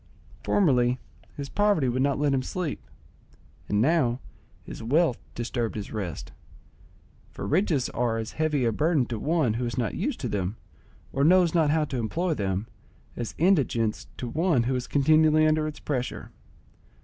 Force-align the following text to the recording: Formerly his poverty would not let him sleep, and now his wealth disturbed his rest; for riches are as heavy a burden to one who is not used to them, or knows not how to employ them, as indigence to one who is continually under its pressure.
Formerly 0.43 0.97
his 1.37 1.47
poverty 1.47 1.87
would 1.87 2.01
not 2.01 2.17
let 2.17 2.33
him 2.33 2.41
sleep, 2.41 2.81
and 3.69 3.79
now 3.79 4.19
his 4.63 4.81
wealth 4.81 5.19
disturbed 5.35 5.75
his 5.75 5.91
rest; 5.91 6.31
for 7.29 7.45
riches 7.45 7.87
are 7.89 8.17
as 8.17 8.31
heavy 8.31 8.65
a 8.65 8.71
burden 8.71 9.05
to 9.05 9.19
one 9.19 9.53
who 9.53 9.65
is 9.67 9.77
not 9.77 9.93
used 9.93 10.19
to 10.21 10.27
them, 10.27 10.57
or 11.13 11.23
knows 11.23 11.53
not 11.53 11.69
how 11.69 11.85
to 11.85 11.97
employ 11.99 12.33
them, 12.33 12.65
as 13.15 13.35
indigence 13.37 14.07
to 14.17 14.27
one 14.27 14.63
who 14.63 14.73
is 14.75 14.87
continually 14.87 15.45
under 15.45 15.67
its 15.67 15.79
pressure. 15.79 16.31